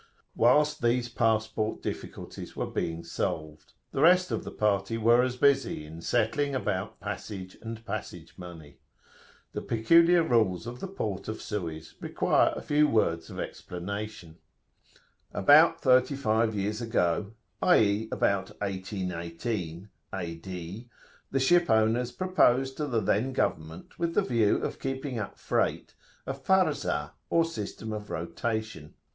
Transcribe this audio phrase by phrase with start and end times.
[0.35, 5.85] Whilst these passport difficulties were being solved, the rest of the party was as busy
[5.85, 8.79] in settling about passage and passage money.
[9.53, 15.79] The peculiar rules of the port of Suez require a few words of explanation.[FN#10] "About
[15.81, 18.09] thirty five years ago" (i.e.
[18.11, 20.89] about 1818 A.D.),
[21.29, 25.93] "the ship owners proposed to the then government, with the view of keeping up freight,
[26.25, 28.95] a Farzah, or system of rotation.